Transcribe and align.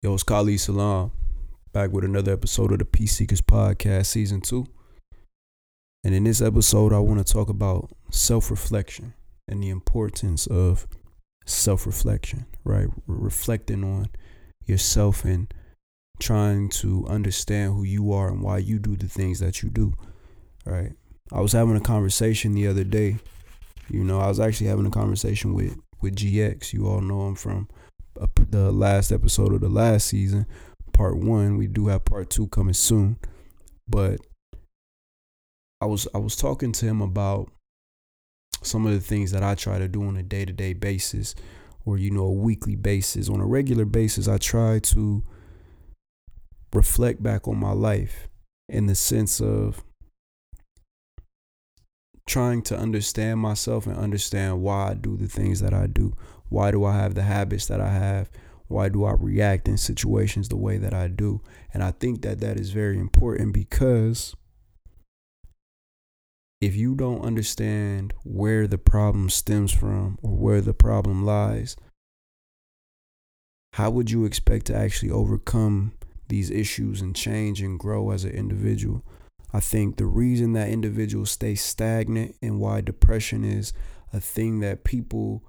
Yo, 0.00 0.14
it's 0.14 0.22
Khalid 0.22 0.60
Salam 0.60 1.10
back 1.72 1.90
with 1.90 2.04
another 2.04 2.32
episode 2.32 2.70
of 2.70 2.78
the 2.78 2.84
Peace 2.84 3.16
Seekers 3.16 3.40
Podcast, 3.40 4.06
Season 4.06 4.40
2. 4.40 4.64
And 6.04 6.14
in 6.14 6.22
this 6.22 6.40
episode, 6.40 6.92
I 6.92 7.00
want 7.00 7.26
to 7.26 7.32
talk 7.32 7.48
about 7.48 7.90
self 8.08 8.48
reflection 8.48 9.14
and 9.48 9.60
the 9.60 9.70
importance 9.70 10.46
of 10.46 10.86
self 11.46 11.84
reflection, 11.84 12.46
right? 12.62 12.86
reflecting 13.08 13.82
on 13.82 14.06
yourself 14.66 15.24
and 15.24 15.52
trying 16.20 16.68
to 16.68 17.04
understand 17.08 17.74
who 17.74 17.82
you 17.82 18.12
are 18.12 18.28
and 18.28 18.40
why 18.40 18.58
you 18.58 18.78
do 18.78 18.94
the 18.94 19.08
things 19.08 19.40
that 19.40 19.64
you 19.64 19.68
do, 19.68 19.94
right? 20.64 20.92
I 21.32 21.40
was 21.40 21.54
having 21.54 21.74
a 21.74 21.80
conversation 21.80 22.54
the 22.54 22.68
other 22.68 22.84
day. 22.84 23.16
You 23.90 24.04
know, 24.04 24.20
I 24.20 24.28
was 24.28 24.38
actually 24.38 24.68
having 24.68 24.86
a 24.86 24.90
conversation 24.90 25.54
with, 25.54 25.76
with 26.00 26.14
GX. 26.14 26.72
You 26.72 26.86
all 26.86 27.00
know 27.00 27.26
him 27.26 27.34
from 27.34 27.68
the 28.50 28.72
last 28.72 29.12
episode 29.12 29.52
of 29.52 29.60
the 29.60 29.68
last 29.68 30.08
season, 30.08 30.46
part 30.92 31.16
one. 31.16 31.56
We 31.56 31.66
do 31.66 31.88
have 31.88 32.04
part 32.04 32.30
two 32.30 32.48
coming 32.48 32.74
soon, 32.74 33.16
but 33.88 34.20
I 35.80 35.86
was 35.86 36.08
I 36.14 36.18
was 36.18 36.36
talking 36.36 36.72
to 36.72 36.86
him 36.86 37.00
about 37.00 37.50
some 38.62 38.86
of 38.86 38.92
the 38.92 39.00
things 39.00 39.30
that 39.32 39.42
I 39.42 39.54
try 39.54 39.78
to 39.78 39.88
do 39.88 40.02
on 40.02 40.16
a 40.16 40.22
day 40.22 40.44
to 40.44 40.52
day 40.52 40.72
basis, 40.72 41.34
or 41.84 41.98
you 41.98 42.10
know 42.10 42.24
a 42.24 42.32
weekly 42.32 42.76
basis. 42.76 43.28
On 43.28 43.40
a 43.40 43.46
regular 43.46 43.84
basis, 43.84 44.28
I 44.28 44.38
try 44.38 44.78
to 44.80 45.22
reflect 46.72 47.22
back 47.22 47.48
on 47.48 47.58
my 47.58 47.72
life 47.72 48.28
in 48.68 48.86
the 48.86 48.94
sense 48.94 49.40
of 49.40 49.82
trying 52.26 52.60
to 52.60 52.76
understand 52.76 53.40
myself 53.40 53.86
and 53.86 53.96
understand 53.96 54.60
why 54.60 54.90
I 54.90 54.94
do 54.94 55.16
the 55.16 55.28
things 55.28 55.60
that 55.60 55.72
I 55.72 55.86
do. 55.86 56.14
Why 56.48 56.70
do 56.70 56.84
I 56.84 56.94
have 56.96 57.14
the 57.14 57.22
habits 57.22 57.66
that 57.66 57.80
I 57.80 57.90
have? 57.90 58.30
Why 58.68 58.88
do 58.88 59.04
I 59.04 59.12
react 59.12 59.66
in 59.68 59.78
situations 59.78 60.48
the 60.48 60.56
way 60.56 60.76
that 60.78 60.92
I 60.92 61.08
do? 61.08 61.40
And 61.72 61.82
I 61.82 61.90
think 61.92 62.22
that 62.22 62.40
that 62.40 62.58
is 62.58 62.70
very 62.70 62.98
important 62.98 63.54
because 63.54 64.34
if 66.60 66.74
you 66.74 66.94
don't 66.94 67.24
understand 67.24 68.12
where 68.24 68.66
the 68.66 68.78
problem 68.78 69.30
stems 69.30 69.72
from 69.72 70.18
or 70.22 70.36
where 70.36 70.60
the 70.60 70.74
problem 70.74 71.24
lies, 71.24 71.76
how 73.74 73.90
would 73.90 74.10
you 74.10 74.24
expect 74.24 74.66
to 74.66 74.76
actually 74.76 75.10
overcome 75.10 75.92
these 76.28 76.50
issues 76.50 77.00
and 77.00 77.14
change 77.14 77.62
and 77.62 77.78
grow 77.78 78.10
as 78.10 78.24
an 78.24 78.32
individual? 78.32 79.04
I 79.52 79.60
think 79.60 79.96
the 79.96 80.06
reason 80.06 80.52
that 80.54 80.68
individuals 80.68 81.30
stay 81.30 81.54
stagnant 81.54 82.36
and 82.42 82.60
why 82.60 82.80
depression 82.80 83.44
is 83.44 83.72
a 84.12 84.20
thing 84.20 84.60
that 84.60 84.84
people 84.84 85.44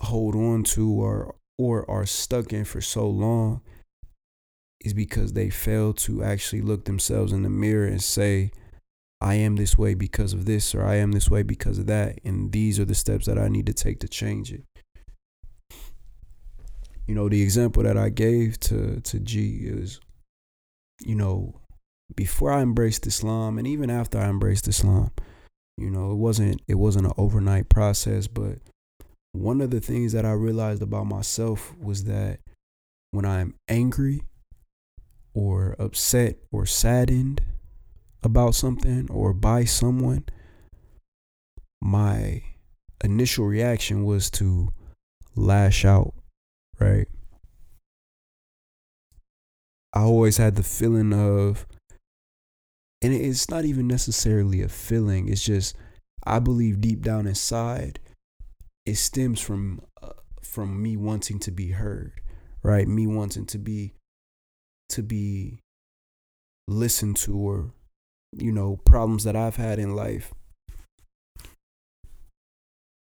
hold 0.00 0.34
on 0.34 0.62
to 0.62 0.90
or 0.90 1.34
or 1.58 1.90
are 1.90 2.06
stuck 2.06 2.52
in 2.52 2.64
for 2.64 2.80
so 2.80 3.08
long 3.08 3.62
is 4.80 4.92
because 4.92 5.32
they 5.32 5.48
fail 5.48 5.92
to 5.94 6.22
actually 6.22 6.60
look 6.60 6.84
themselves 6.84 7.32
in 7.32 7.42
the 7.42 7.48
mirror 7.48 7.86
and 7.86 8.02
say 8.02 8.50
I 9.20 9.34
am 9.34 9.56
this 9.56 9.78
way 9.78 9.94
because 9.94 10.34
of 10.34 10.44
this 10.44 10.74
or 10.74 10.84
I 10.84 10.96
am 10.96 11.12
this 11.12 11.30
way 11.30 11.42
because 11.42 11.78
of 11.78 11.86
that 11.86 12.18
and 12.24 12.52
these 12.52 12.78
are 12.78 12.84
the 12.84 12.94
steps 12.94 13.26
that 13.26 13.38
I 13.38 13.48
need 13.48 13.66
to 13.66 13.72
take 13.72 14.00
to 14.00 14.08
change 14.08 14.52
it. 14.52 14.64
You 17.06 17.14
know, 17.14 17.28
the 17.28 17.42
example 17.42 17.82
that 17.84 17.96
I 17.96 18.10
gave 18.10 18.60
to 18.60 19.00
to 19.00 19.18
G 19.18 19.60
is 19.62 20.00
you 21.04 21.14
know, 21.14 21.60
before 22.14 22.52
I 22.52 22.62
embraced 22.62 23.06
Islam 23.06 23.58
and 23.58 23.66
even 23.66 23.90
after 23.90 24.18
I 24.18 24.28
embraced 24.28 24.68
Islam, 24.68 25.10
you 25.76 25.90
know, 25.90 26.12
it 26.12 26.16
wasn't 26.16 26.60
it 26.68 26.74
wasn't 26.74 27.06
an 27.06 27.12
overnight 27.16 27.68
process, 27.68 28.26
but 28.26 28.58
one 29.36 29.60
of 29.60 29.70
the 29.70 29.80
things 29.80 30.12
that 30.12 30.24
I 30.24 30.32
realized 30.32 30.82
about 30.82 31.06
myself 31.06 31.74
was 31.78 32.04
that 32.04 32.40
when 33.10 33.24
I'm 33.24 33.54
angry 33.68 34.22
or 35.34 35.76
upset 35.78 36.36
or 36.50 36.66
saddened 36.66 37.42
about 38.22 38.54
something 38.54 39.08
or 39.10 39.32
by 39.32 39.64
someone, 39.64 40.24
my 41.80 42.42
initial 43.04 43.46
reaction 43.46 44.04
was 44.04 44.30
to 44.32 44.72
lash 45.34 45.84
out, 45.84 46.14
right? 46.78 47.06
I 49.92 50.00
always 50.00 50.36
had 50.36 50.56
the 50.56 50.62
feeling 50.62 51.12
of 51.12 51.66
and 53.02 53.12
it's 53.12 53.50
not 53.50 53.64
even 53.64 53.86
necessarily 53.86 54.62
a 54.62 54.68
feeling 54.68 55.28
it's 55.28 55.44
just 55.44 55.76
i 56.24 56.38
believe 56.38 56.80
deep 56.80 57.02
down 57.02 57.26
inside 57.26 57.98
it 58.86 58.96
stems 58.96 59.40
from 59.40 59.82
uh, 60.02 60.10
from 60.42 60.82
me 60.82 60.96
wanting 60.96 61.38
to 61.38 61.50
be 61.50 61.72
heard 61.72 62.12
right 62.62 62.88
me 62.88 63.06
wanting 63.06 63.44
to 63.44 63.58
be 63.58 63.92
to 64.88 65.02
be 65.02 65.60
listened 66.68 67.16
to 67.16 67.36
or 67.36 67.72
you 68.32 68.52
know 68.52 68.76
problems 68.84 69.24
that 69.24 69.36
i've 69.36 69.56
had 69.56 69.78
in 69.78 69.94
life 69.94 70.32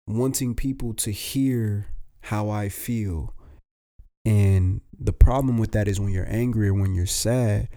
wanting 0.07 0.55
people 0.55 0.95
to 0.95 1.11
hear 1.11 1.89
how 2.23 2.49
i 2.49 2.69
feel 2.69 3.35
and 4.25 4.81
the 4.99 5.13
problem 5.13 5.59
with 5.59 5.73
that 5.73 5.89
is 5.89 6.01
when 6.01 6.11
you're 6.11 6.29
angry 6.29 6.69
or 6.69 6.75
when 6.75 6.95
you're 6.95 7.07
sad 7.07 7.69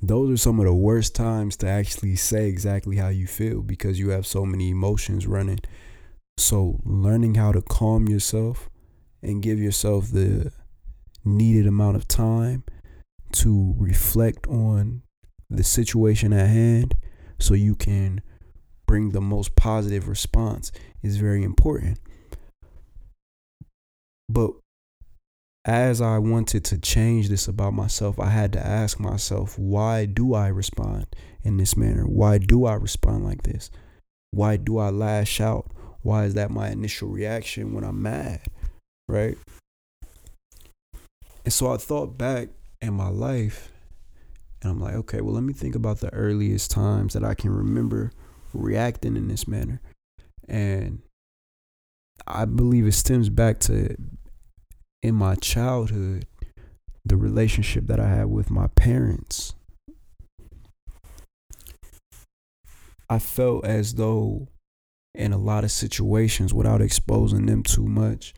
those 0.00 0.30
are 0.30 0.36
some 0.36 0.60
of 0.60 0.64
the 0.64 0.72
worst 0.72 1.14
times 1.14 1.56
to 1.56 1.68
actually 1.68 2.14
say 2.14 2.48
exactly 2.48 2.96
how 2.96 3.08
you 3.08 3.26
feel 3.26 3.62
because 3.62 3.98
you 3.98 4.10
have 4.10 4.26
so 4.26 4.44
many 4.44 4.70
emotions 4.70 5.26
running. 5.26 5.58
So, 6.38 6.78
learning 6.84 7.34
how 7.34 7.50
to 7.50 7.60
calm 7.60 8.08
yourself 8.08 8.70
and 9.20 9.42
give 9.42 9.58
yourself 9.58 10.12
the 10.12 10.52
needed 11.24 11.66
amount 11.66 11.96
of 11.96 12.06
time 12.06 12.62
to 13.32 13.74
reflect 13.76 14.46
on 14.46 15.02
the 15.50 15.64
situation 15.64 16.32
at 16.32 16.48
hand 16.48 16.94
so 17.40 17.54
you 17.54 17.74
can 17.74 18.20
bring 18.86 19.10
the 19.10 19.20
most 19.20 19.56
positive 19.56 20.06
response 20.06 20.70
is 21.02 21.16
very 21.16 21.42
important. 21.42 21.98
But 24.28 24.52
as 25.64 26.00
I 26.00 26.18
wanted 26.18 26.64
to 26.66 26.78
change 26.78 27.28
this 27.28 27.48
about 27.48 27.74
myself, 27.74 28.20
I 28.20 28.30
had 28.30 28.52
to 28.52 28.64
ask 28.64 29.00
myself, 29.00 29.58
why 29.58 30.06
do 30.06 30.34
I 30.34 30.46
respond 30.46 31.06
in 31.42 31.56
this 31.56 31.76
manner? 31.76 32.06
Why 32.06 32.38
do 32.38 32.64
I 32.64 32.74
respond 32.74 33.24
like 33.24 33.42
this? 33.42 33.72
Why 34.30 34.56
do 34.56 34.78
I 34.78 34.90
lash 34.90 35.40
out? 35.40 35.72
Why 36.08 36.24
is 36.24 36.32
that 36.34 36.50
my 36.50 36.70
initial 36.70 37.10
reaction 37.10 37.74
when 37.74 37.84
I'm 37.84 38.00
mad? 38.00 38.40
Right? 39.10 39.36
And 41.44 41.52
so 41.52 41.70
I 41.70 41.76
thought 41.76 42.16
back 42.16 42.48
in 42.80 42.94
my 42.94 43.08
life 43.08 43.70
and 44.62 44.72
I'm 44.72 44.80
like, 44.80 44.94
okay, 44.94 45.20
well, 45.20 45.34
let 45.34 45.42
me 45.42 45.52
think 45.52 45.74
about 45.74 46.00
the 46.00 46.10
earliest 46.14 46.70
times 46.70 47.12
that 47.12 47.22
I 47.22 47.34
can 47.34 47.50
remember 47.50 48.10
reacting 48.54 49.18
in 49.18 49.28
this 49.28 49.46
manner. 49.46 49.82
And 50.48 51.02
I 52.26 52.46
believe 52.46 52.86
it 52.86 52.92
stems 52.92 53.28
back 53.28 53.58
to 53.60 53.94
in 55.02 55.14
my 55.14 55.34
childhood, 55.34 56.26
the 57.04 57.18
relationship 57.18 57.86
that 57.86 58.00
I 58.00 58.08
had 58.08 58.30
with 58.30 58.50
my 58.50 58.68
parents, 58.68 59.54
I 63.10 63.18
felt 63.18 63.66
as 63.66 63.96
though 63.96 64.48
in 65.14 65.32
a 65.32 65.38
lot 65.38 65.64
of 65.64 65.70
situations, 65.70 66.54
without 66.54 66.80
exposing 66.80 67.46
them 67.46 67.62
too 67.62 67.86
much, 67.86 68.34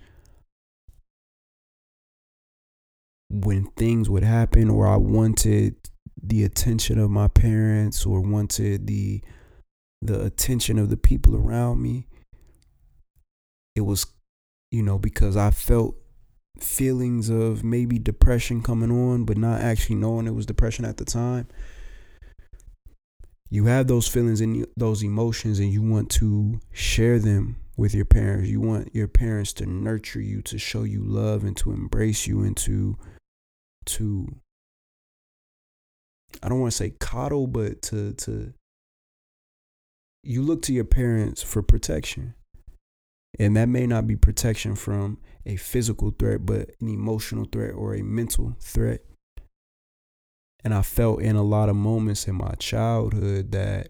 when 3.28 3.66
things 3.76 4.10
would 4.10 4.24
happen 4.24 4.68
or 4.68 4.86
I 4.86 4.96
wanted 4.96 5.76
the 6.22 6.44
attention 6.44 6.98
of 6.98 7.10
my 7.10 7.28
parents 7.28 8.04
or 8.04 8.20
wanted 8.20 8.86
the 8.86 9.22
the 10.02 10.24
attention 10.24 10.78
of 10.78 10.90
the 10.90 10.96
people 10.96 11.36
around 11.36 11.80
me 11.80 12.06
it 13.76 13.82
was 13.82 14.06
you 14.70 14.82
know 14.82 14.98
because 14.98 15.36
I 15.36 15.50
felt 15.50 15.94
feelings 16.58 17.28
of 17.28 17.64
maybe 17.64 17.98
depression 17.98 18.62
coming 18.62 18.90
on, 18.90 19.24
but 19.24 19.36
not 19.36 19.60
actually 19.60 19.96
knowing 19.96 20.26
it 20.26 20.34
was 20.34 20.46
depression 20.46 20.84
at 20.84 20.96
the 20.96 21.04
time. 21.04 21.46
You 23.50 23.66
have 23.66 23.88
those 23.88 24.06
feelings 24.06 24.40
and 24.40 24.64
those 24.76 25.02
emotions, 25.02 25.58
and 25.58 25.72
you 25.72 25.82
want 25.82 26.08
to 26.12 26.60
share 26.72 27.18
them 27.18 27.56
with 27.76 27.94
your 27.94 28.04
parents. 28.04 28.48
You 28.48 28.60
want 28.60 28.94
your 28.94 29.08
parents 29.08 29.52
to 29.54 29.66
nurture 29.66 30.20
you, 30.20 30.40
to 30.42 30.58
show 30.58 30.84
you 30.84 31.02
love, 31.02 31.42
and 31.42 31.56
to 31.58 31.72
embrace 31.72 32.26
you, 32.28 32.42
and 32.42 32.56
to 32.58 32.96
to 33.86 34.28
I 36.42 36.48
don't 36.48 36.60
want 36.60 36.70
to 36.70 36.76
say 36.76 36.90
coddle, 36.90 37.48
but 37.48 37.82
to 37.82 38.12
to 38.14 38.54
you 40.22 40.42
look 40.42 40.62
to 40.62 40.72
your 40.72 40.84
parents 40.84 41.42
for 41.42 41.62
protection. 41.62 42.34
And 43.38 43.56
that 43.56 43.68
may 43.68 43.86
not 43.86 44.06
be 44.06 44.16
protection 44.16 44.74
from 44.74 45.18
a 45.46 45.56
physical 45.56 46.10
threat, 46.10 46.44
but 46.44 46.70
an 46.80 46.88
emotional 46.88 47.46
threat 47.50 47.74
or 47.74 47.94
a 47.94 48.02
mental 48.02 48.54
threat. 48.60 49.00
And 50.62 50.74
I 50.74 50.82
felt 50.82 51.22
in 51.22 51.36
a 51.36 51.42
lot 51.42 51.68
of 51.68 51.76
moments 51.76 52.28
in 52.28 52.34
my 52.34 52.54
childhood 52.58 53.52
that 53.52 53.88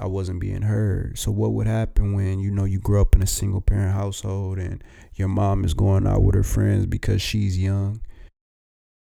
I 0.00 0.06
wasn't 0.06 0.40
being 0.40 0.62
heard. 0.62 1.18
So 1.18 1.30
what 1.30 1.52
would 1.52 1.66
happen 1.66 2.14
when 2.14 2.40
you 2.40 2.50
know 2.50 2.64
you 2.64 2.80
grow 2.80 3.02
up 3.02 3.14
in 3.14 3.22
a 3.22 3.26
single 3.26 3.60
parent 3.60 3.94
household 3.94 4.58
and 4.58 4.82
your 5.14 5.28
mom 5.28 5.64
is 5.64 5.74
going 5.74 6.06
out 6.06 6.22
with 6.22 6.34
her 6.34 6.42
friends 6.42 6.86
because 6.86 7.22
she's 7.22 7.58
young? 7.58 8.00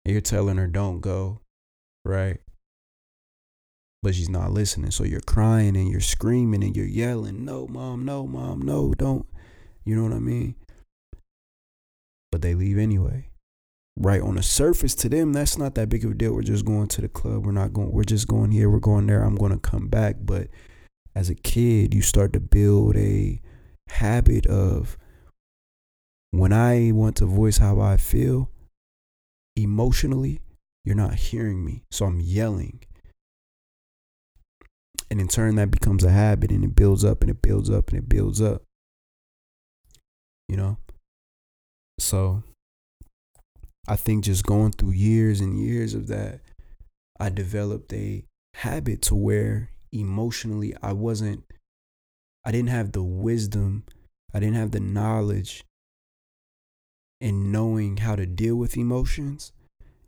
And 0.04 0.12
you're 0.12 0.20
telling 0.20 0.58
her 0.58 0.68
don't 0.68 1.00
go, 1.00 1.40
right? 2.04 2.38
But 4.02 4.14
she's 4.14 4.28
not 4.28 4.52
listening. 4.52 4.92
So 4.92 5.02
you're 5.02 5.20
crying 5.20 5.76
and 5.76 5.90
you're 5.90 6.00
screaming 6.00 6.62
and 6.62 6.76
you're 6.76 6.86
yelling, 6.86 7.44
"No, 7.44 7.66
mom, 7.66 8.04
no, 8.04 8.26
mom, 8.26 8.62
no, 8.62 8.94
don't." 8.94 9.26
You 9.84 9.96
know 9.96 10.04
what 10.04 10.12
I 10.12 10.20
mean? 10.20 10.54
But 12.30 12.42
they 12.42 12.54
leave 12.54 12.78
anyway. 12.78 13.30
Right 13.98 14.20
on 14.20 14.34
the 14.34 14.42
surface 14.42 14.94
to 14.96 15.08
them, 15.08 15.32
that's 15.32 15.56
not 15.56 15.74
that 15.76 15.88
big 15.88 16.04
of 16.04 16.10
a 16.10 16.14
deal. 16.14 16.34
We're 16.34 16.42
just 16.42 16.66
going 16.66 16.88
to 16.88 17.00
the 17.00 17.08
club. 17.08 17.46
We're 17.46 17.52
not 17.52 17.72
going 17.72 17.92
we're 17.92 18.04
just 18.04 18.28
going 18.28 18.50
here, 18.50 18.68
we're 18.68 18.78
going 18.78 19.06
there. 19.06 19.22
I'm 19.22 19.36
going 19.36 19.52
to 19.52 19.58
come 19.58 19.88
back, 19.88 20.16
but 20.20 20.48
as 21.14 21.30
a 21.30 21.34
kid, 21.34 21.94
you 21.94 22.02
start 22.02 22.34
to 22.34 22.40
build 22.40 22.94
a 22.96 23.40
habit 23.88 24.44
of 24.46 24.98
when 26.30 26.52
I 26.52 26.90
want 26.92 27.16
to 27.16 27.26
voice 27.26 27.56
how 27.56 27.80
I 27.80 27.96
feel 27.96 28.50
emotionally, 29.56 30.40
you're 30.84 30.94
not 30.94 31.14
hearing 31.14 31.64
me. 31.64 31.82
So 31.90 32.04
I'm 32.04 32.20
yelling. 32.20 32.80
And 35.10 35.20
in 35.20 35.28
turn, 35.28 35.54
that 35.56 35.70
becomes 35.70 36.04
a 36.04 36.10
habit 36.10 36.50
and 36.50 36.64
it 36.64 36.74
builds 36.74 37.04
up 37.04 37.22
and 37.22 37.30
it 37.30 37.40
builds 37.40 37.70
up 37.70 37.88
and 37.88 37.98
it 37.98 38.08
builds 38.08 38.42
up. 38.42 38.62
You 40.48 40.56
know? 40.56 40.76
So 41.98 42.42
I 43.88 43.96
think 43.96 44.24
just 44.24 44.44
going 44.44 44.72
through 44.72 44.92
years 44.92 45.40
and 45.40 45.58
years 45.58 45.94
of 45.94 46.08
that, 46.08 46.40
I 47.18 47.28
developed 47.28 47.92
a 47.92 48.24
habit 48.54 49.02
to 49.02 49.14
where 49.14 49.70
emotionally 49.92 50.74
I 50.82 50.92
wasn't 50.92 51.44
I 52.44 52.52
didn't 52.52 52.68
have 52.68 52.92
the 52.92 53.02
wisdom, 53.02 53.84
I 54.32 54.38
didn't 54.38 54.56
have 54.56 54.70
the 54.70 54.80
knowledge 54.80 55.64
in 57.20 57.50
knowing 57.50 57.96
how 57.98 58.14
to 58.14 58.26
deal 58.26 58.54
with 58.54 58.76
emotions. 58.76 59.52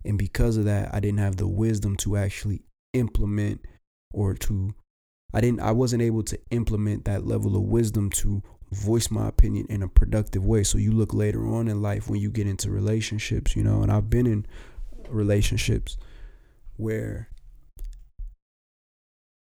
And 0.05 0.17
because 0.17 0.57
of 0.57 0.65
that, 0.67 0.95
I 0.95 1.01
didn't 1.01 1.19
have 1.19 1.37
the 1.37 1.49
wisdom 1.49 1.97
to 1.99 2.17
actually 2.17 2.63
implement 2.93 3.65
or 4.13 4.35
to 4.35 4.75
I 5.35 5.41
didn't 5.41 5.61
I 5.61 5.73
wasn't 5.73 6.03
able 6.03 6.23
to 6.25 6.39
implement 6.51 7.05
that 7.05 7.27
level 7.27 7.57
of 7.57 7.63
wisdom 7.63 8.11
to 8.11 8.43
voice 8.70 9.11
my 9.11 9.29
opinion 9.29 9.67
in 9.69 9.82
a 9.82 9.88
productive 9.88 10.44
way. 10.44 10.62
So 10.62 10.79
you 10.79 10.93
look 10.93 11.15
later 11.15 11.47
on 11.47 11.69
in 11.69 11.81
life 11.82 12.09
when 12.09 12.20
you 12.20 12.31
get 12.31 12.47
into 12.47 12.70
relationships, 12.70 13.56
you 13.56 13.62
know, 13.62 13.82
and 13.82 13.91
I've 13.91 14.11
been 14.11 14.26
in 14.26 14.47
relationships 15.09 15.97
where 16.76 17.29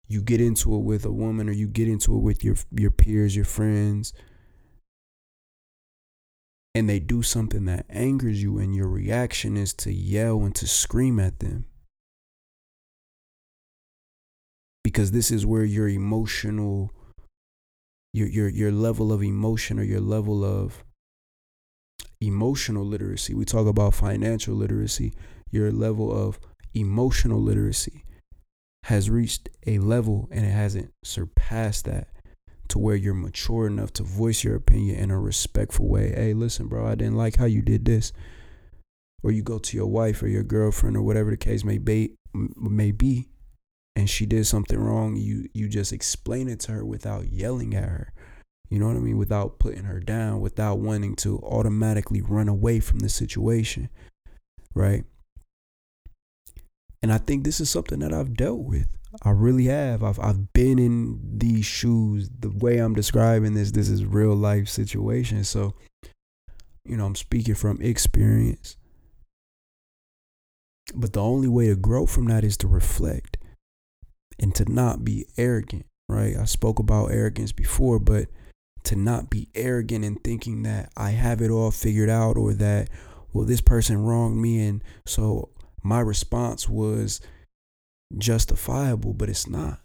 you 0.07 0.21
get 0.21 0.41
into 0.41 0.73
it 0.75 0.79
with 0.79 1.05
a 1.05 1.11
woman 1.11 1.47
or 1.47 1.51
you 1.51 1.67
get 1.67 1.87
into 1.87 2.15
it 2.15 2.19
with 2.19 2.43
your 2.43 2.55
your 2.71 2.91
peers, 2.91 3.35
your 3.35 3.45
friends, 3.45 4.13
and 6.73 6.89
they 6.89 6.99
do 6.99 7.21
something 7.21 7.65
that 7.65 7.85
angers 7.89 8.41
you 8.41 8.57
and 8.57 8.75
your 8.75 8.87
reaction 8.87 9.57
is 9.57 9.73
to 9.73 9.93
yell 9.93 10.41
and 10.41 10.55
to 10.55 10.67
scream 10.67 11.19
at 11.19 11.39
them. 11.39 11.65
Because 14.83 15.11
this 15.11 15.29
is 15.29 15.45
where 15.45 15.65
your 15.65 15.87
emotional 15.87 16.91
your 18.13 18.27
your 18.27 18.49
your 18.49 18.71
level 18.71 19.11
of 19.13 19.23
emotion 19.23 19.79
or 19.79 19.83
your 19.83 20.01
level 20.01 20.43
of 20.43 20.83
emotional 22.21 22.85
literacy. 22.85 23.33
We 23.33 23.45
talk 23.45 23.67
about 23.67 23.93
financial 23.93 24.55
literacy, 24.55 25.13
your 25.51 25.71
level 25.71 26.11
of 26.11 26.39
emotional 26.73 27.41
literacy 27.41 28.03
has 28.83 29.09
reached 29.09 29.49
a 29.67 29.77
level 29.79 30.27
and 30.31 30.45
it 30.45 30.51
hasn't 30.51 30.91
surpassed 31.03 31.85
that 31.85 32.07
to 32.69 32.79
where 32.79 32.95
you're 32.95 33.13
mature 33.13 33.67
enough 33.67 33.91
to 33.93 34.03
voice 34.03 34.43
your 34.43 34.55
opinion 34.55 34.95
in 34.97 35.11
a 35.11 35.19
respectful 35.19 35.87
way. 35.87 36.11
Hey, 36.11 36.33
listen, 36.33 36.67
bro, 36.67 36.87
I 36.87 36.95
didn't 36.95 37.17
like 37.17 37.37
how 37.37 37.45
you 37.45 37.61
did 37.61 37.85
this. 37.85 38.13
Or 39.21 39.31
you 39.31 39.43
go 39.43 39.59
to 39.59 39.75
your 39.75 39.87
wife 39.87 40.23
or 40.23 40.27
your 40.27 40.43
girlfriend 40.43 40.95
or 40.95 41.01
whatever 41.01 41.31
the 41.31 41.37
case 41.37 41.65
may 41.65 41.77
be, 41.77 42.15
may 42.33 42.91
be 42.91 43.28
and 43.99 44.09
she 44.09 44.25
did 44.25 44.47
something 44.47 44.79
wrong, 44.79 45.17
you 45.17 45.49
you 45.53 45.67
just 45.67 45.91
explain 45.91 46.47
it 46.47 46.61
to 46.61 46.71
her 46.71 46.85
without 46.85 47.33
yelling 47.33 47.75
at 47.75 47.83
her. 47.83 48.13
You 48.69 48.79
know 48.79 48.87
what 48.87 48.95
I 48.95 48.99
mean? 48.99 49.17
Without 49.17 49.59
putting 49.59 49.83
her 49.83 49.99
down, 49.99 50.39
without 50.39 50.79
wanting 50.79 51.17
to 51.17 51.39
automatically 51.39 52.21
run 52.21 52.47
away 52.47 52.79
from 52.79 52.99
the 52.99 53.09
situation. 53.09 53.89
Right? 54.73 55.03
And 57.01 57.11
I 57.11 57.17
think 57.17 57.43
this 57.43 57.59
is 57.59 57.69
something 57.69 57.99
that 57.99 58.13
I've 58.13 58.37
dealt 58.37 58.59
with. 58.59 58.87
I 59.21 59.31
really 59.31 59.65
have. 59.65 60.01
I've 60.01 60.19
I've 60.19 60.53
been 60.53 60.79
in 60.79 61.19
these 61.37 61.65
shoes. 61.65 62.29
The 62.39 62.51
way 62.51 62.77
I'm 62.77 62.93
describing 62.93 63.53
this, 63.53 63.71
this 63.71 63.89
is 63.89 64.05
real 64.05 64.33
life 64.33 64.69
situation. 64.69 65.43
So, 65.43 65.73
you 66.85 66.95
know, 66.95 67.05
I'm 67.05 67.15
speaking 67.15 67.55
from 67.55 67.81
experience. 67.81 68.77
But 70.95 71.11
the 71.11 71.21
only 71.21 71.49
way 71.49 71.67
to 71.67 71.75
grow 71.75 72.05
from 72.05 72.27
that 72.27 72.45
is 72.45 72.55
to 72.57 72.67
reflect 72.69 73.37
and 74.39 74.53
to 74.55 74.71
not 74.71 75.03
be 75.03 75.25
arrogant, 75.37 75.85
right? 76.07 76.35
I 76.37 76.45
spoke 76.45 76.79
about 76.79 77.11
arrogance 77.11 77.51
before, 77.51 77.99
but 77.99 78.27
to 78.83 78.95
not 78.95 79.29
be 79.29 79.49
arrogant 79.55 80.05
and 80.05 80.23
thinking 80.23 80.63
that 80.63 80.91
I 80.95 81.11
have 81.11 81.41
it 81.41 81.51
all 81.51 81.71
figured 81.71 82.09
out 82.09 82.37
or 82.37 82.53
that, 82.53 82.89
well, 83.33 83.45
this 83.45 83.61
person 83.61 84.01
wronged 84.03 84.37
me 84.37 84.65
and 84.65 84.83
so 85.05 85.49
my 85.83 85.99
response 85.99 86.67
was 86.67 87.21
justifiable, 88.17 89.13
but 89.13 89.29
it's 89.29 89.47
not. 89.47 89.79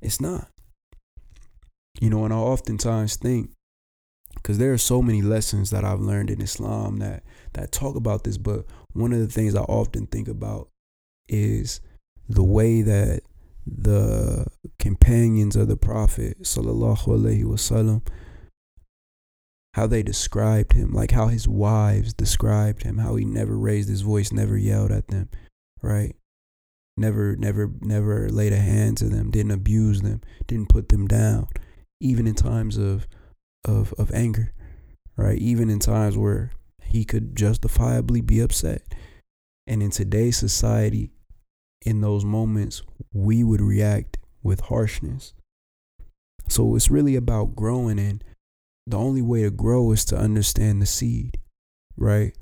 It's 0.00 0.20
not. 0.20 0.48
You 2.00 2.10
know, 2.10 2.24
and 2.24 2.34
I 2.34 2.36
oftentimes 2.36 3.16
think, 3.16 3.50
because 4.34 4.58
there 4.58 4.72
are 4.72 4.78
so 4.78 5.00
many 5.00 5.22
lessons 5.22 5.70
that 5.70 5.84
I've 5.84 6.00
learned 6.00 6.28
in 6.28 6.42
Islam 6.42 6.98
that 6.98 7.22
that 7.52 7.70
talk 7.70 7.94
about 7.94 8.24
this, 8.24 8.36
but 8.36 8.64
one 8.92 9.12
of 9.12 9.20
the 9.20 9.28
things 9.28 9.54
I 9.54 9.62
often 9.62 10.06
think 10.06 10.26
about 10.28 10.68
is 11.28 11.80
the 12.28 12.42
way 12.42 12.82
that 12.82 13.22
the 13.66 14.46
companions 14.78 15.56
of 15.56 15.68
the 15.68 15.76
Prophet 15.76 16.42
sallallahu 16.42 17.06
alaihi 17.06 17.44
wasallam 17.44 18.02
how 19.74 19.88
they 19.88 20.04
described 20.04 20.72
him, 20.72 20.92
like 20.92 21.10
how 21.10 21.26
his 21.26 21.48
wives 21.48 22.14
described 22.14 22.84
him, 22.84 22.98
how 22.98 23.16
he 23.16 23.24
never 23.24 23.58
raised 23.58 23.88
his 23.88 24.02
voice, 24.02 24.30
never 24.30 24.56
yelled 24.56 24.92
at 24.92 25.08
them, 25.08 25.28
right? 25.82 26.14
Never, 26.96 27.34
never, 27.34 27.72
never 27.80 28.28
laid 28.28 28.52
a 28.52 28.58
hand 28.58 28.98
to 28.98 29.06
them, 29.06 29.32
didn't 29.32 29.50
abuse 29.50 30.02
them, 30.02 30.20
didn't 30.46 30.68
put 30.68 30.90
them 30.90 31.08
down, 31.08 31.48
even 32.00 32.28
in 32.28 32.36
times 32.36 32.76
of 32.76 33.08
of 33.64 33.92
of 33.94 34.12
anger, 34.12 34.52
right? 35.16 35.38
Even 35.38 35.68
in 35.68 35.80
times 35.80 36.16
where 36.16 36.52
he 36.84 37.04
could 37.04 37.34
justifiably 37.34 38.20
be 38.20 38.38
upset. 38.38 38.82
And 39.66 39.82
in 39.82 39.90
today's 39.90 40.36
society, 40.36 41.10
in 41.84 42.00
those 42.00 42.24
moments, 42.24 42.82
we 43.12 43.44
would 43.44 43.60
react 43.60 44.18
with 44.42 44.60
harshness. 44.60 45.32
So 46.48 46.74
it's 46.76 46.90
really 46.90 47.16
about 47.16 47.54
growing 47.54 47.98
and 47.98 48.22
the 48.86 48.98
only 48.98 49.22
way 49.22 49.42
to 49.42 49.50
grow 49.50 49.92
is 49.92 50.04
to 50.06 50.16
understand 50.16 50.82
the 50.82 50.86
seed, 50.86 51.38
right? 51.96 52.36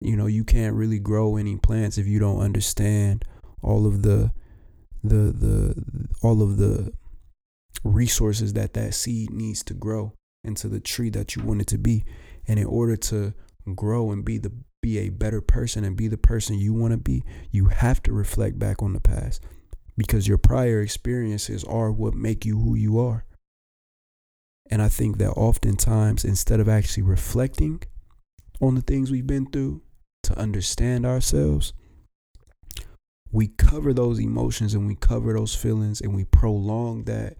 You 0.00 0.16
know, 0.16 0.26
you 0.26 0.44
can't 0.44 0.76
really 0.76 0.98
grow 0.98 1.36
any 1.36 1.56
plants 1.56 1.98
if 1.98 2.06
you 2.06 2.18
don't 2.18 2.40
understand 2.40 3.24
all 3.62 3.86
of 3.86 4.02
the 4.02 4.32
the 5.02 5.32
the 5.32 6.08
all 6.22 6.42
of 6.42 6.58
the 6.58 6.92
resources 7.82 8.52
that 8.54 8.74
that 8.74 8.94
seed 8.94 9.30
needs 9.30 9.62
to 9.64 9.74
grow 9.74 10.12
into 10.44 10.68
the 10.68 10.80
tree 10.80 11.10
that 11.10 11.34
you 11.34 11.42
want 11.42 11.62
it 11.62 11.66
to 11.68 11.78
be. 11.78 12.04
And 12.46 12.58
in 12.58 12.66
order 12.66 12.96
to 12.96 13.34
grow 13.74 14.12
and 14.12 14.24
be 14.24 14.38
the 14.38 14.52
be 14.84 14.98
a 14.98 15.08
better 15.08 15.40
person 15.40 15.82
and 15.82 15.96
be 15.96 16.08
the 16.08 16.18
person 16.18 16.58
you 16.58 16.74
want 16.74 16.92
to 16.92 16.98
be, 16.98 17.24
you 17.50 17.68
have 17.68 18.02
to 18.02 18.12
reflect 18.12 18.58
back 18.58 18.82
on 18.82 18.92
the 18.92 19.00
past 19.00 19.42
because 19.96 20.28
your 20.28 20.36
prior 20.36 20.82
experiences 20.82 21.64
are 21.64 21.90
what 21.90 22.12
make 22.12 22.44
you 22.44 22.58
who 22.58 22.74
you 22.74 22.98
are. 22.98 23.24
And 24.70 24.82
I 24.82 24.90
think 24.90 25.16
that 25.16 25.30
oftentimes, 25.30 26.22
instead 26.22 26.60
of 26.60 26.68
actually 26.68 27.02
reflecting 27.02 27.82
on 28.60 28.74
the 28.74 28.82
things 28.82 29.10
we've 29.10 29.26
been 29.26 29.46
through 29.46 29.80
to 30.24 30.38
understand 30.38 31.06
ourselves, 31.06 31.72
we 33.32 33.48
cover 33.48 33.94
those 33.94 34.20
emotions 34.20 34.74
and 34.74 34.86
we 34.86 34.96
cover 34.96 35.32
those 35.32 35.54
feelings 35.54 36.02
and 36.02 36.14
we 36.14 36.24
prolong 36.24 37.04
that 37.04 37.38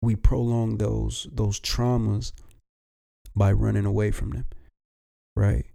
we 0.00 0.16
prolong 0.16 0.78
those 0.78 1.26
those 1.32 1.60
traumas 1.60 2.32
by 3.36 3.52
running 3.52 3.84
away 3.84 4.10
from 4.10 4.30
them 4.30 4.46
right 5.36 5.66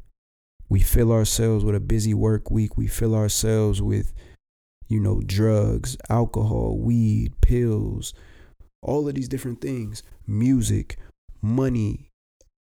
we 0.74 0.80
fill 0.80 1.12
ourselves 1.12 1.64
with 1.64 1.76
a 1.76 1.80
busy 1.80 2.16
work 2.16 2.50
week. 2.50 2.76
We 2.76 2.88
fill 2.88 3.14
ourselves 3.14 3.80
with 3.80 4.12
you 4.88 5.00
know 5.00 5.22
drugs 5.24 5.96
alcohol 6.10 6.80
weed 6.80 7.40
pills 7.42 8.12
all 8.82 9.08
of 9.08 9.14
these 9.14 9.28
different 9.28 9.62
things. 9.62 10.02
Music 10.26 10.98
money 11.44 12.10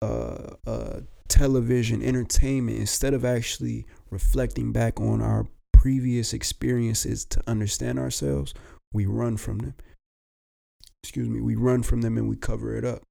uh, 0.04 0.52
uh, 0.68 1.00
television 1.28 2.04
entertainment. 2.04 2.78
Instead 2.78 3.16
of 3.16 3.26
actually 3.26 3.88
reflecting 4.12 4.72
back 4.72 5.02
on 5.02 5.20
our 5.20 5.48
previous 5.74 6.34
experiences 6.34 7.26
to 7.26 7.42
understand 7.48 7.98
ourselves 7.98 8.54
we 8.94 9.08
run 9.08 9.38
from 9.38 9.58
them. 9.58 9.74
Excuse 11.02 11.28
me, 11.28 11.42
we 11.42 11.56
run 11.56 11.82
from 11.82 12.02
them 12.02 12.16
and 12.16 12.30
we 12.30 12.36
cover 12.36 12.76
it 12.76 12.86
up. 12.86 13.07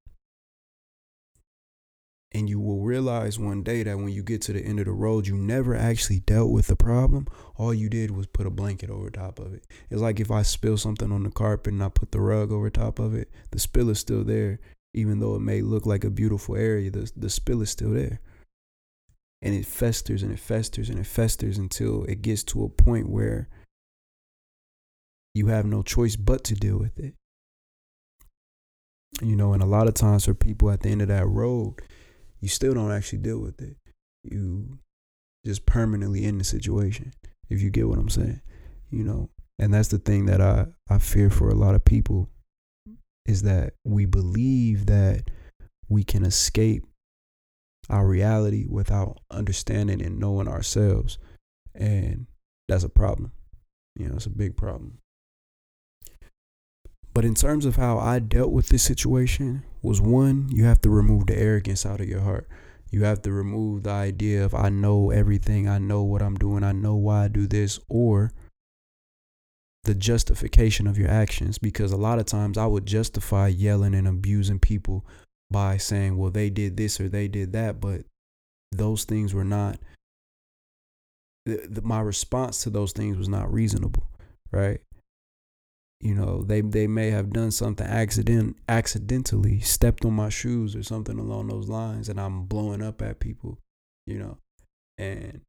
And 2.37 2.50
you 2.50 2.61
will 2.61 2.81
realize 2.81 3.38
one 3.38 3.62
day 3.62 3.83
that 3.83 3.97
when 3.97 4.11
you 4.11 4.23
get 4.23 4.43
to 4.43 4.52
the 4.52 4.61
end 4.61 4.78
of 4.78 4.85
the 4.85 4.93
road, 4.93 5.26
you 5.26 5.38
never 5.38 5.75
actually 5.75 6.21
dealt 6.21 6.50
with 6.50 6.66
the 6.66 6.76
problem. 6.76 7.26
All 7.57 7.73
you 7.73 7.88
did 7.88 8.11
was 8.11 8.26
put 8.26 8.47
a 8.47 8.50
blanket 8.50 8.90
over 8.90 9.09
top 9.09 9.38
of 9.38 9.55
it. 9.55 9.64
It's 9.88 10.02
like 10.02 10.21
if 10.21 10.31
I 10.31 10.43
spill 10.43 10.76
something 10.76 11.11
on 11.11 11.23
the 11.23 11.31
carpet 11.31 11.73
and 11.73 11.83
I 11.83 11.88
put 11.88 12.12
the 12.12 12.21
rug 12.21 12.52
over 12.52 12.69
top 12.69 12.99
of 12.99 13.14
it, 13.14 13.31
the 13.52 13.59
spill 13.59 13.88
is 13.88 14.00
still 14.00 14.23
there. 14.23 14.61
Even 14.93 15.19
though 15.19 15.35
it 15.35 15.40
may 15.40 15.62
look 15.62 15.87
like 15.87 16.05
a 16.05 16.11
beautiful 16.11 16.57
area, 16.57 16.90
the, 16.90 17.11
the 17.16 17.31
spill 17.31 17.62
is 17.62 17.71
still 17.71 17.93
there. 17.95 18.21
And 19.40 19.55
it 19.55 19.64
festers 19.64 20.23
and 20.23 20.31
it 20.31 20.38
festers 20.38 20.90
and 20.90 20.99
it 20.99 21.07
festers 21.07 21.57
until 21.57 22.05
it 22.05 22.21
gets 22.21 22.45
to 22.45 22.64
a 22.64 22.69
point 22.69 23.09
where 23.09 23.49
you 25.33 25.47
have 25.47 25.64
no 25.64 25.83
choice 25.83 26.16
but 26.16 26.45
to 26.45 26.55
deal 26.55 26.76
with 26.76 26.99
it. 26.99 27.14
You 29.23 29.37
know, 29.37 29.55
and 29.55 29.62
a 29.62 29.66
lot 29.66 29.88
of 29.88 29.95
times 29.95 30.26
for 30.26 30.35
people 30.35 30.71
at 30.71 30.83
the 30.83 30.90
end 30.90 31.00
of 31.00 31.09
that 31.09 31.26
road, 31.26 31.76
you 32.40 32.49
still 32.49 32.75
don't 32.75 32.93
actually 32.93 33.19
deal 33.19 33.38
with 33.38 33.61
it. 33.61 33.76
You 34.25 34.78
just 35.45 35.66
permanently 35.66 36.25
in 36.25 36.38
the 36.38 36.45
situation, 36.45 37.12
if 37.49 37.62
you 37.62 37.71
get 37.71 37.88
what 37.88 37.99
I'm 37.99 38.09
saying. 38.09 38.40
You 38.90 39.05
know, 39.05 39.31
and 39.59 39.73
that's 39.73 39.88
the 39.88 39.99
thing 39.99 40.26
that 40.26 40.40
I, 40.40 40.66
I 40.88 40.99
fear 40.99 41.31
for 41.31 41.49
a 41.49 41.55
lot 41.55 41.75
of 41.75 41.85
people 41.85 42.28
is 43.25 43.43
that 43.43 43.75
we 43.85 44.05
believe 44.05 44.87
that 44.87 45.31
we 45.88 46.05
can 46.05 46.25
escape 46.25 46.85
our 47.88 48.07
reality 48.07 48.66
without 48.69 49.19
understanding 49.31 50.02
and 50.02 50.19
knowing 50.19 50.49
ourselves. 50.49 51.19
And 51.75 52.26
that's 52.69 52.85
a 52.85 52.88
problem. 52.88 53.33
You 53.97 54.09
know, 54.09 54.16
it's 54.16 54.26
a 54.26 54.31
big 54.31 54.57
problem. 54.57 54.99
But 57.14 57.25
in 57.25 57.35
terms 57.35 57.64
of 57.64 57.76
how 57.76 57.99
I 57.99 58.19
dealt 58.19 58.52
with 58.52 58.69
this 58.69 58.83
situation, 58.83 59.64
was 59.87 60.00
one, 60.00 60.49
you 60.50 60.64
have 60.64 60.81
to 60.83 60.90
remove 60.90 61.26
the 61.26 61.38
arrogance 61.38 61.87
out 61.87 62.00
of 62.00 62.09
your 62.09 62.21
heart. 62.21 62.49
You 62.90 63.05
have 63.05 63.23
to 63.23 63.33
remove 63.33 63.85
the 63.85 63.90
idea 63.90 64.45
of 64.45 64.55
I 64.55 64.69
know 64.69 65.11
everything, 65.11 65.69
I 65.69 65.78
know 65.78 66.02
what 66.02 66.23
I'm 66.23 66.35
doing, 66.37 66.64
I 66.64 66.73
know 66.73 66.95
why 66.95 67.25
I 67.25 67.28
do 67.28 67.47
this, 67.47 67.78
or 67.88 68.33
the 69.85 69.95
justification 69.95 70.87
of 70.87 70.99
your 70.99 71.09
actions. 71.09 71.59
Because 71.59 71.93
a 71.93 71.97
lot 71.97 72.19
of 72.19 72.26
times 72.26 72.59
I 72.59 72.66
would 72.66 72.87
justify 72.87 73.49
yelling 73.49 73.95
and 73.95 74.09
abusing 74.09 74.59
people 74.59 75.07
by 75.50 75.76
saying, 75.76 76.16
well, 76.16 76.31
they 76.31 76.50
did 76.50 76.76
this 76.76 77.00
or 77.00 77.09
they 77.09 77.28
did 77.28 77.52
that, 77.52 77.81
but 77.81 78.02
those 78.73 79.05
things 79.05 79.33
were 79.33 79.45
not, 79.45 79.78
the, 81.45 81.66
the, 81.69 81.83
my 81.83 82.00
response 82.00 82.62
to 82.64 82.71
those 82.71 82.93
things 82.93 83.16
was 83.16 83.28
not 83.28 83.52
reasonable, 83.52 84.09
right? 84.50 84.81
You 86.00 86.15
know 86.15 86.43
they 86.43 86.61
they 86.61 86.87
may 86.87 87.11
have 87.11 87.33
done 87.33 87.50
something 87.50 87.87
accident 87.87 88.57
accidentally 88.69 89.61
stepped 89.61 90.05
on 90.05 90.12
my 90.12 90.29
shoes 90.29 90.76
or 90.76 90.83
something 90.83 91.19
along 91.19 91.49
those 91.49 91.69
lines 91.69 92.09
and 92.09 92.21
I'm 92.21 92.45
blowing 92.45 92.83
up 92.83 93.00
at 93.00 93.19
people 93.19 93.59
you 94.07 94.19
know 94.19 94.38
and 94.99 95.41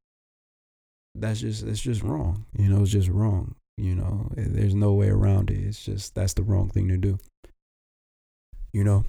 that's 1.14 1.40
just 1.40 1.64
it's 1.64 1.80
just 1.80 2.02
wrong 2.02 2.46
you 2.56 2.68
know 2.68 2.82
it's 2.82 2.92
just 2.92 3.08
wrong 3.08 3.54
you 3.76 3.94
know 3.94 4.30
there's 4.36 4.74
no 4.74 4.94
way 4.94 5.08
around 5.08 5.50
it 5.50 5.58
it's 5.58 5.84
just 5.84 6.14
that's 6.14 6.34
the 6.34 6.42
wrong 6.42 6.68
thing 6.70 6.88
to 6.88 6.96
do 6.96 7.18
you 8.72 8.84
know. 8.84 9.04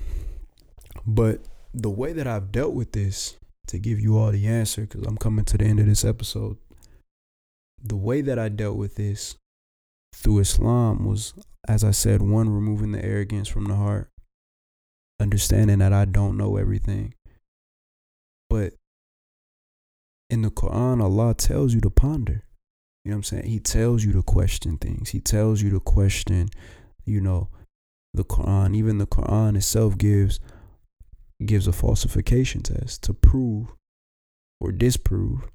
But 1.06 1.42
the 1.74 1.90
way 1.90 2.14
that 2.14 2.28
I've 2.28 2.52
dealt 2.52 2.74
with 2.74 2.92
this 2.92 3.38
to 3.68 3.78
give 3.78 4.00
you 4.00 4.18
all 4.18 4.32
the 4.32 4.48
answer 4.48 4.86
cuz 4.88 5.06
I'm 5.06 5.18
coming 5.18 5.46
to 5.46 5.58
the 5.58 5.66
end 5.66 5.80
of 5.80 5.86
this 5.86 6.04
episode 6.04 6.58
the 7.82 7.96
way 7.96 8.22
that 8.22 8.40
I 8.40 8.50
dealt 8.50 8.78
with 8.78 8.96
this 8.96 9.36
through 10.14 10.40
Islam 10.40 11.06
was, 11.06 11.34
as 11.68 11.84
I 11.84 11.92
said, 11.92 12.22
one, 12.22 12.50
removing 12.50 12.92
the 12.92 13.04
arrogance 13.04 13.48
from 13.48 13.66
the 13.66 13.76
heart, 13.76 14.10
understanding 15.20 15.80
that 15.80 15.94
I 15.94 16.06
don't 16.06 16.38
know 16.38 16.58
everything. 16.58 17.14
But 18.50 18.74
in 20.30 20.42
the 20.42 20.52
Quran, 20.52 21.02
Allah 21.02 21.34
tells 21.34 21.74
you 21.74 21.82
to 21.82 21.90
ponder. 21.90 22.44
You 23.04 23.12
know 23.12 23.16
what 23.16 23.20
I'm 23.20 23.24
saying? 23.24 23.46
He 23.46 23.60
tells 23.60 24.04
you 24.04 24.12
to 24.14 24.22
question 24.22 24.78
things. 24.78 25.10
He 25.10 25.20
tells 25.20 25.62
you 25.62 25.70
to 25.72 25.80
question, 25.80 26.50
you 27.06 27.22
know, 27.22 27.50
the 28.14 28.24
Quran. 28.24 28.76
Even 28.76 28.98
the 28.98 29.08
Quran 29.08 29.56
itself 29.56 29.98
gives 29.98 30.40
gives 31.46 31.68
a 31.68 31.72
falsification 31.72 32.62
test 32.62 33.02
to 33.04 33.14
prove 33.14 33.74
or 34.60 34.74
disprove 34.74 35.48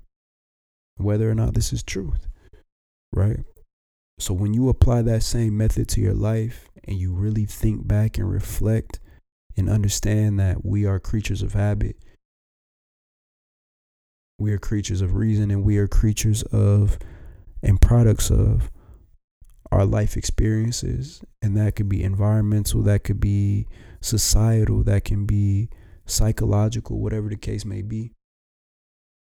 whether 0.97 1.31
or 1.31 1.35
not 1.35 1.55
this 1.55 1.73
is 1.73 1.83
truth. 1.83 2.27
Right? 3.13 3.45
So 4.19 4.33
when 4.33 4.55
you 4.55 4.69
apply 4.69 5.03
that 5.03 5.23
same 5.23 5.57
method 5.57 5.89
to 5.89 6.01
your 6.01 6.15
life 6.15 6.71
and 6.85 6.99
you 6.99 7.13
really 7.13 7.47
think 7.47 7.87
back 7.87 8.17
and 8.17 8.31
reflect 8.31 9.01
and 9.57 9.69
understand 9.69 10.39
that 10.41 10.65
we 10.65 10.87
are 10.87 11.01
creatures 11.01 11.43
of 11.43 11.53
habit, 11.53 11.97
we 14.39 14.53
are 14.53 14.59
creatures 14.59 15.01
of 15.01 15.15
reason 15.15 15.51
and 15.51 15.65
we 15.65 15.79
are 15.79 15.89
creatures 15.89 16.43
of 16.45 16.99
and 17.63 17.81
products 17.81 18.31
of 18.31 18.71
our 19.73 19.85
life 19.85 20.17
experiences. 20.17 21.23
And 21.43 21.57
that 21.57 21.77
could 21.77 21.89
be 21.89 22.03
environmental, 22.03 22.83
that 22.83 23.05
could 23.05 23.21
be 23.21 23.67
societal, 24.01 24.85
that 24.85 25.05
can 25.05 25.27
be 25.27 25.71
psychological, 26.07 27.01
whatever 27.01 27.29
the 27.29 27.37
case 27.37 27.65
may 27.65 27.83
be. 27.83 28.13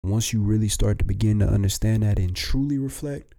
Once 0.02 0.32
you 0.32 0.42
really 0.42 0.68
start 0.68 0.98
to 0.98 1.04
begin 1.04 1.38
to 1.40 1.48
understand 1.48 2.02
that 2.02 2.18
and 2.18 2.36
truly 2.36 2.78
reflect, 2.78 3.34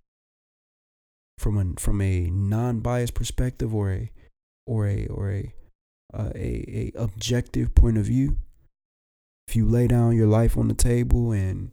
from 1.38 1.58
a 1.58 1.79
from 1.79 2.01
a 2.01 2.29
non-biased 2.29 3.13
perspective 3.13 3.74
or 3.74 3.91
a 3.91 4.12
or 4.65 4.88
a 4.88 5.08
or 5.08 5.32
a 5.32 5.53
uh, 6.13 6.32
a, 6.36 6.91
a 6.96 7.00
objective 7.00 7.75
point 7.75 7.98
of 7.98 8.06
view 8.06 8.38
if 9.48 9.56
you 9.56 9.65
lay 9.65 9.88
down 9.88 10.15
your 10.15 10.27
life 10.27 10.58
on 10.58 10.67
the 10.67 10.74
table 10.74 11.32
and 11.32 11.72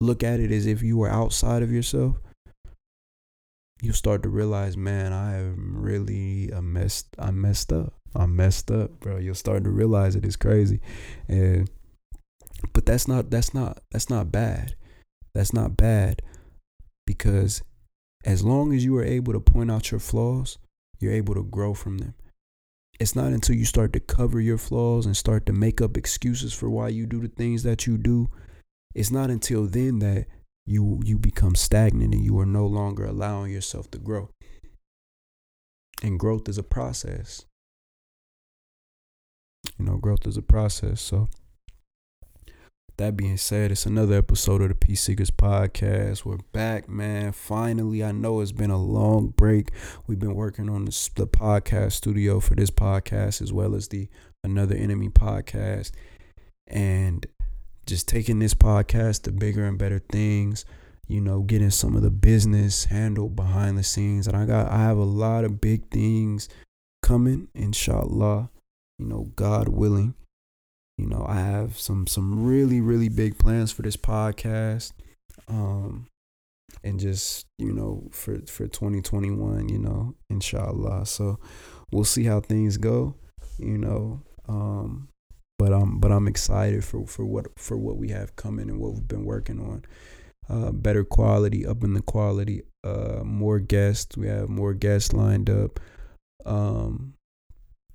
look 0.00 0.22
at 0.22 0.40
it 0.40 0.50
as 0.50 0.66
if 0.66 0.82
you 0.82 0.96
were 0.96 1.08
outside 1.08 1.62
of 1.62 1.72
yourself 1.72 2.16
you 3.80 3.92
start 3.92 4.22
to 4.22 4.28
realize 4.28 4.76
man 4.76 5.12
i 5.12 5.36
am 5.36 5.76
really 5.76 6.50
a 6.50 6.60
messed 6.60 7.08
i'm 7.18 7.40
messed 7.40 7.72
up. 7.72 7.94
I'm 8.14 8.36
messed 8.36 8.70
up 8.70 9.00
bro. 9.00 9.18
You'll 9.18 9.34
start 9.34 9.64
to 9.64 9.70
realize 9.70 10.16
it 10.16 10.24
is 10.24 10.36
crazy. 10.36 10.80
And 11.28 11.70
but 12.72 12.86
that's 12.86 13.06
not 13.06 13.30
that's 13.30 13.54
not 13.54 13.78
that's 13.90 14.10
not 14.10 14.32
bad. 14.32 14.74
That's 15.34 15.52
not 15.52 15.76
bad 15.76 16.22
because 17.06 17.62
as 18.24 18.42
long 18.42 18.72
as 18.72 18.84
you 18.84 18.96
are 18.96 19.04
able 19.04 19.32
to 19.32 19.40
point 19.40 19.70
out 19.70 19.90
your 19.90 20.00
flaws, 20.00 20.58
you're 20.98 21.12
able 21.12 21.34
to 21.34 21.44
grow 21.44 21.74
from 21.74 21.98
them. 21.98 22.14
It's 22.98 23.14
not 23.14 23.32
until 23.32 23.54
you 23.54 23.64
start 23.64 23.92
to 23.92 24.00
cover 24.00 24.40
your 24.40 24.58
flaws 24.58 25.06
and 25.06 25.16
start 25.16 25.46
to 25.46 25.52
make 25.52 25.80
up 25.80 25.96
excuses 25.96 26.52
for 26.52 26.68
why 26.68 26.88
you 26.88 27.06
do 27.06 27.20
the 27.20 27.28
things 27.28 27.62
that 27.62 27.86
you 27.86 27.96
do. 27.96 28.28
It's 28.94 29.12
not 29.12 29.30
until 29.30 29.66
then 29.66 30.00
that 30.00 30.26
you 30.66 31.00
you 31.04 31.16
become 31.18 31.54
stagnant 31.54 32.12
and 32.12 32.24
you 32.24 32.38
are 32.38 32.46
no 32.46 32.66
longer 32.66 33.04
allowing 33.04 33.52
yourself 33.52 33.90
to 33.92 33.98
grow. 33.98 34.30
And 36.02 36.18
growth 36.18 36.48
is 36.48 36.58
a 36.58 36.62
process. 36.62 37.44
You 39.78 39.84
know, 39.84 39.96
growth 39.96 40.26
is 40.26 40.36
a 40.36 40.42
process. 40.42 41.00
So 41.00 41.28
that 42.98 43.16
being 43.16 43.36
said, 43.36 43.70
it's 43.70 43.86
another 43.86 44.16
episode 44.16 44.60
of 44.60 44.70
the 44.70 44.74
Peace 44.74 45.02
Seekers 45.02 45.30
podcast. 45.30 46.24
We're 46.24 46.38
back, 46.52 46.88
man. 46.88 47.30
Finally, 47.30 48.02
I 48.02 48.10
know 48.10 48.40
it's 48.40 48.50
been 48.50 48.72
a 48.72 48.82
long 48.82 49.28
break. 49.28 49.70
We've 50.08 50.18
been 50.18 50.34
working 50.34 50.68
on 50.68 50.84
this, 50.84 51.08
the 51.14 51.28
podcast 51.28 51.92
studio 51.92 52.40
for 52.40 52.56
this 52.56 52.70
podcast 52.72 53.40
as 53.40 53.52
well 53.52 53.76
as 53.76 53.86
the 53.88 54.08
Another 54.42 54.74
Enemy 54.74 55.10
podcast, 55.10 55.92
and 56.66 57.24
just 57.86 58.08
taking 58.08 58.40
this 58.40 58.54
podcast 58.54 59.22
to 59.22 59.32
bigger 59.32 59.64
and 59.64 59.78
better 59.78 60.00
things. 60.10 60.64
You 61.06 61.20
know, 61.20 61.42
getting 61.42 61.70
some 61.70 61.94
of 61.94 62.02
the 62.02 62.10
business 62.10 62.86
handled 62.86 63.36
behind 63.36 63.78
the 63.78 63.84
scenes, 63.84 64.26
and 64.26 64.36
I 64.36 64.44
got 64.44 64.72
I 64.72 64.78
have 64.78 64.98
a 64.98 65.04
lot 65.04 65.44
of 65.44 65.60
big 65.60 65.88
things 65.90 66.48
coming, 67.02 67.46
inshallah. 67.54 68.50
You 68.98 69.06
know, 69.06 69.30
God 69.36 69.68
willing 69.68 70.14
you 70.98 71.06
know, 71.06 71.24
I 71.26 71.36
have 71.36 71.78
some 71.78 72.06
some 72.06 72.44
really 72.44 72.80
really 72.80 73.08
big 73.08 73.38
plans 73.38 73.72
for 73.72 73.82
this 73.82 73.96
podcast. 73.96 74.92
Um 75.46 76.06
and 76.84 77.00
just, 77.00 77.46
you 77.58 77.72
know, 77.72 78.08
for 78.12 78.40
for 78.46 78.66
2021, 78.66 79.68
you 79.68 79.78
know, 79.78 80.14
inshallah. 80.28 81.06
So 81.06 81.38
we'll 81.90 82.04
see 82.04 82.24
how 82.24 82.40
things 82.40 82.76
go, 82.76 83.14
you 83.58 83.78
know. 83.78 84.22
Um 84.48 85.08
but 85.58 85.72
I'm 85.72 85.98
but 85.98 86.12
I'm 86.12 86.28
excited 86.28 86.84
for 86.84 87.06
for 87.06 87.24
what 87.24 87.46
for 87.58 87.76
what 87.76 87.96
we 87.96 88.08
have 88.10 88.36
coming 88.36 88.68
and 88.68 88.80
what 88.80 88.94
we've 88.94 89.08
been 89.08 89.24
working 89.24 89.60
on. 89.60 89.84
Uh, 90.48 90.72
better 90.72 91.04
quality, 91.04 91.66
up 91.66 91.84
in 91.84 91.92
the 91.92 92.00
quality, 92.00 92.62
uh, 92.82 93.22
more 93.22 93.58
guests. 93.58 94.16
We 94.16 94.28
have 94.28 94.48
more 94.48 94.72
guests 94.72 95.12
lined 95.12 95.50
up. 95.50 95.78
Um, 96.46 97.14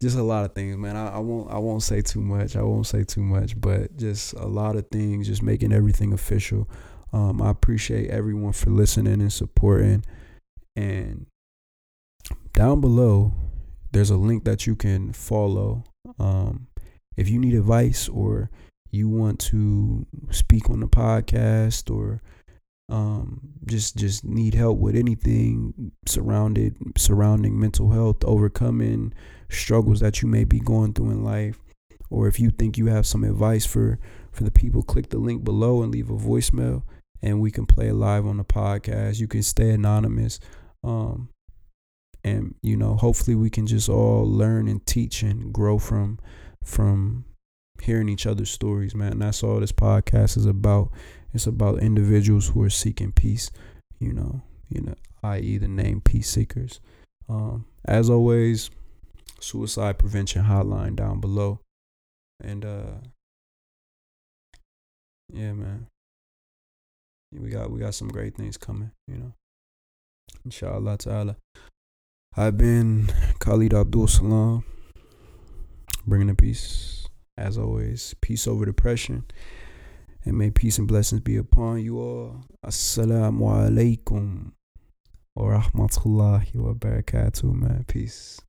just 0.04 0.18
a 0.18 0.24
lot 0.24 0.46
of 0.46 0.54
things, 0.54 0.78
man. 0.78 0.96
I, 0.96 1.16
I, 1.16 1.20
won't 1.20 1.50
I 1.50 1.58
won't 1.58 1.82
say 1.82 2.02
too 2.02 2.22
much. 2.22 2.56
I 2.56 2.62
won't 2.62 2.86
say 2.86 3.04
too 3.04 3.22
much, 3.22 3.60
but 3.60 3.96
just 3.98 4.34
a 4.34 4.46
lot 4.46 4.76
of 4.76 4.88
things, 4.90 5.28
just 5.28 5.42
making 5.42 5.72
everything 5.72 6.14
official. 6.14 6.70
Um, 7.14 7.42
I 7.42 7.50
appreciate 7.50 8.10
everyone 8.10 8.52
for 8.52 8.70
listening 8.70 9.22
and 9.22 9.32
supporting. 9.32 10.04
And 10.76 11.26
down 12.54 12.82
below, 12.82 13.34
there's 13.92 14.10
a 14.10 14.18
link 14.18 14.44
that 14.44 14.68
you 14.68 14.76
can 14.76 15.14
follow. 15.14 15.86
Um, 16.20 16.68
if 17.16 17.30
you 17.30 17.40
need 17.40 17.54
advice 17.54 18.10
or 18.10 18.50
you 18.92 19.08
want 19.08 19.40
to 19.40 20.06
speak 20.32 20.70
on 20.70 20.82
the 20.82 20.88
podcast 20.88 21.90
or 21.90 22.22
um, 22.90 23.40
just 23.66 23.96
just 23.96 24.26
need 24.26 24.54
help 24.54 24.80
with 24.80 24.96
anything 24.96 25.94
surrounded 26.06 26.76
surrounding 26.98 27.58
mental 27.58 27.92
health, 27.92 28.24
overcoming 28.26 29.14
struggles 29.54 30.00
that 30.00 30.22
you 30.22 30.28
may 30.28 30.44
be 30.44 30.60
going 30.60 30.94
through 30.94 31.12
in 31.12 31.24
life, 31.24 31.60
or 32.10 32.28
if 32.28 32.40
you 32.40 32.50
think 32.50 32.78
you 32.78 32.88
have 32.88 33.08
some 33.08 33.24
advice 33.24 33.66
for 33.66 34.00
for 34.32 34.44
the 34.44 34.52
people, 34.52 34.82
click 34.82 35.10
the 35.10 35.18
link 35.18 35.44
below 35.44 35.84
and 35.84 35.92
leave 35.92 36.10
a 36.10 36.14
voicemail, 36.14 36.84
and 37.22 37.40
we 37.40 37.52
can 37.52 37.66
play 37.66 37.92
live 37.92 38.26
on 38.26 38.38
the 38.38 38.44
podcast. 38.44 39.20
You 39.20 39.28
can 39.28 39.44
stay 39.44 39.70
anonymous, 39.72 40.40
um, 40.84 41.30
and 42.24 42.56
you 42.62 42.78
know, 42.78 42.96
hopefully, 42.96 43.36
we 43.36 43.50
can 43.50 43.68
just 43.68 43.90
all 43.90 44.26
learn 44.26 44.68
and 44.68 44.86
teach 44.86 45.24
and 45.24 45.54
grow 45.54 45.78
from 45.78 46.20
from 46.64 47.26
hearing 47.82 48.10
each 48.10 48.26
other's 48.26 48.52
stories, 48.52 48.96
man. 48.96 49.14
And 49.14 49.22
that's 49.22 49.44
all 49.44 49.60
this 49.60 49.72
podcast 49.72 50.38
is 50.38 50.46
about. 50.46 50.92
It's 51.34 51.48
about 51.48 51.80
individuals 51.80 52.50
who 52.50 52.62
are 52.62 52.70
seeking 52.70 53.12
peace, 53.12 53.50
you 54.00 54.14
know, 54.14 54.44
you 54.70 54.82
know, 54.82 54.96
i.e. 55.24 55.58
the 55.58 55.68
name 55.68 56.00
peace 56.00 56.30
seekers. 56.30 56.80
Um, 57.28 57.66
as 57.86 58.10
always, 58.10 58.70
suicide 59.44 60.00
prevention 60.00 60.44
hotline 60.44 60.96
down 60.96 61.20
below. 61.20 61.60
And 62.42 62.66
uh 62.66 62.98
yeah, 65.32 65.54
man. 65.54 65.88
We 67.32 67.50
got 67.50 67.72
we 67.72 67.80
got 67.80 67.96
some 67.96 68.10
great 68.10 68.36
things 68.36 68.58
coming, 68.58 68.92
you 69.08 69.18
know. 69.18 69.34
Inshallah 70.46 70.98
ta'ala. 70.98 71.38
I've 72.36 72.58
been 72.58 73.12
Khalid 73.40 73.74
Abdul 73.74 74.08
Salam, 74.08 74.64
bringing 76.06 76.28
the 76.28 76.36
peace. 76.36 77.08
As 77.36 77.58
always, 77.58 78.14
peace 78.22 78.48
over 78.48 78.66
depression. 78.66 79.26
And 80.24 80.38
may 80.38 80.52
peace 80.52 80.78
and 80.78 80.88
blessings 80.88 81.22
be 81.22 81.36
upon 81.36 81.82
you 81.84 82.00
all. 82.00 82.46
Assalamu 82.64 83.42
alaikum 83.42 84.52
wa 85.36 85.60
rahmatullahi 85.60 86.56
wa 86.56 86.74
barakatuh, 86.74 87.52
man. 87.54 87.86
Peace. 87.88 88.40